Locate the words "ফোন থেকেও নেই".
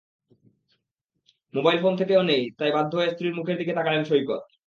1.81-2.43